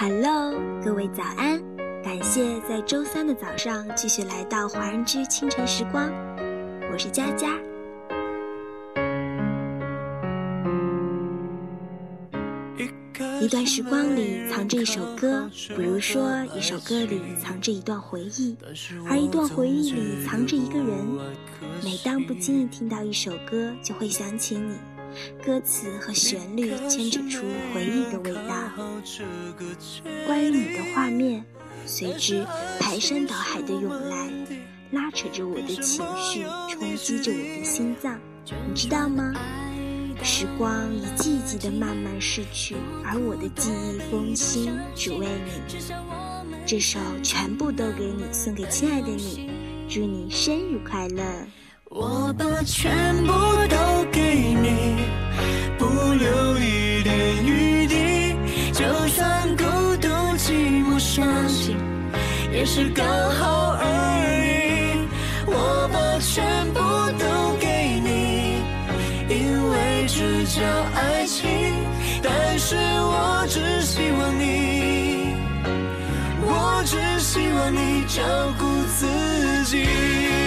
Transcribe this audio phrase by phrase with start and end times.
[0.00, 1.60] Hello，各位早安！
[2.04, 6.08] 感谢在周三的早上继续来到华人居清晨时光，
[6.92, 7.58] 我是佳佳。
[13.40, 18.56] 一段时光里藏着一首歌，比如说一首歌里藏着一段回忆，
[19.10, 20.88] 而一段回忆里藏着一个人。
[21.82, 24.76] 每当不经意听到一首歌，就会想起你。
[25.44, 28.37] 歌词和旋律牵扯出回忆的味，
[30.26, 31.44] 关于你的画面
[31.86, 32.46] 随之
[32.78, 34.28] 排山倒海的涌来，
[34.90, 38.18] 拉扯着我的情绪，冲击着我的心脏。
[38.68, 39.32] 你知道吗？
[40.22, 45.62] 时光一季一季的慢慢逝去，而我的记忆更新，只为你。
[46.66, 49.48] 这首全部都给你，送给亲爱的你，
[49.88, 51.22] 祝你生日快乐。
[51.84, 53.32] 我把全部
[53.68, 54.98] 都给你，
[55.78, 57.67] 不留一点余
[62.58, 63.84] 也是刚好而
[64.34, 65.06] 已。
[65.46, 66.80] 我把全部
[67.16, 68.58] 都给你，
[69.32, 71.46] 因为这叫爱情。
[72.20, 75.36] 但是我只希望你，
[76.42, 78.24] 我只希望你照
[78.58, 78.66] 顾
[78.96, 79.06] 自
[79.66, 80.37] 己。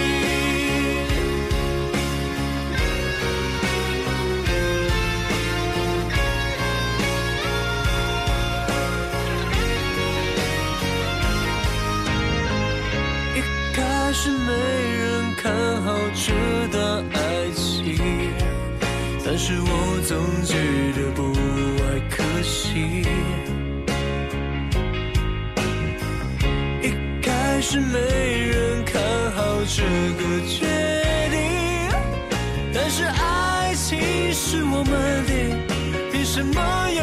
[14.14, 16.32] 是没人看好这
[16.70, 17.96] 段爱情，
[19.24, 20.54] 但是我总觉
[20.94, 21.32] 得不
[21.82, 23.06] 爱可惜。
[26.82, 29.02] 一开始没人看
[29.32, 30.66] 好这个决
[31.30, 31.40] 定，
[32.74, 33.98] 但是爱情
[34.34, 35.32] 是我们的，
[36.12, 37.02] 凭什么由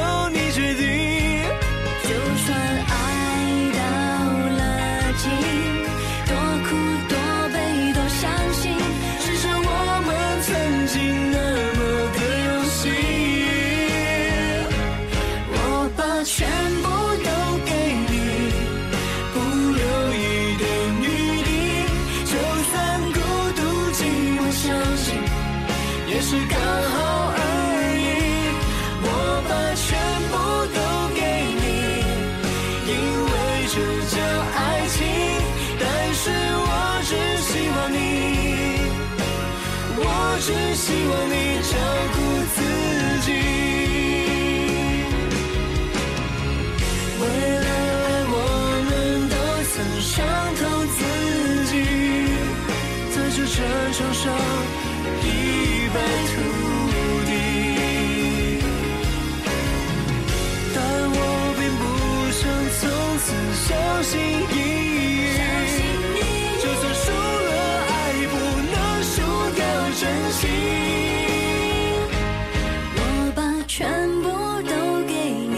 [26.08, 26.98] 也是刚好
[27.36, 27.40] 而
[27.98, 28.04] 已，
[29.02, 29.08] 我
[29.48, 29.88] 把全
[30.30, 30.34] 部
[30.76, 30.78] 都
[31.16, 31.20] 给
[31.60, 31.64] 你，
[32.90, 32.94] 因
[33.26, 33.34] 为
[33.70, 33.76] 这
[34.16, 34.18] 叫
[34.56, 34.58] 爱
[34.90, 34.98] 情。
[35.80, 35.84] 但
[36.14, 36.68] 是我
[37.06, 37.12] 只
[37.48, 37.96] 希望你，
[39.98, 40.04] 我
[40.42, 41.34] 只希望你
[41.70, 41.72] 照
[42.14, 42.18] 顾
[42.56, 42.58] 自
[43.26, 43.30] 己。
[64.10, 65.38] 小心翼翼。
[66.60, 67.50] 就算输了
[67.90, 67.94] 爱，
[68.32, 68.34] 不
[68.74, 69.22] 能输
[69.56, 69.62] 掉
[70.00, 70.42] 真心。
[72.96, 73.00] 我
[73.36, 73.38] 把
[73.68, 73.78] 全
[74.24, 74.28] 部
[74.64, 74.72] 都
[75.06, 75.14] 给
[75.54, 75.56] 你，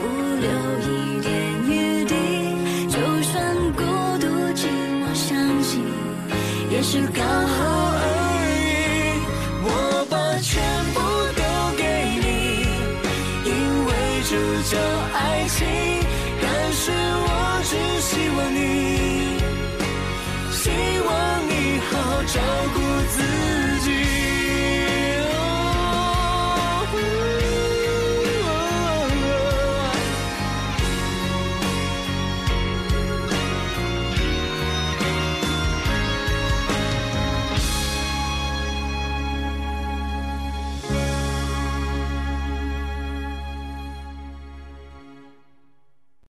[0.00, 0.02] 不
[0.40, 0.44] 留
[0.82, 1.30] 一点
[1.68, 1.70] 余
[2.04, 2.12] 地。
[2.88, 3.32] 就算
[3.74, 3.80] 孤
[4.18, 4.26] 独
[4.56, 4.66] 寂
[4.98, 5.84] 寞伤心，
[6.68, 7.89] 也是刚好。
[18.10, 19.38] 希望你，
[20.50, 20.68] 希
[21.06, 22.40] 望你好好照
[22.74, 23.49] 顾自己。